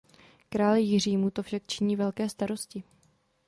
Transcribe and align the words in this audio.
Králi 0.49 0.81
Jiřímu 0.81 1.31
to 1.31 1.43
však 1.43 1.63
činí 1.67 1.95
velké 1.95 2.29
starosti. 2.29 2.83